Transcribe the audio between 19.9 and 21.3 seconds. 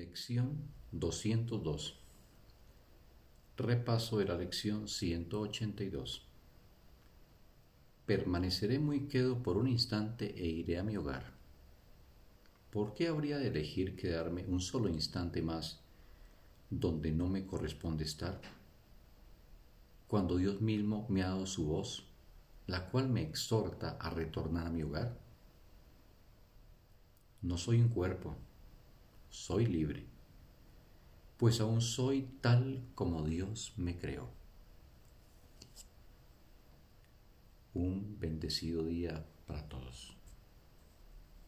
Cuando Dios mismo me ha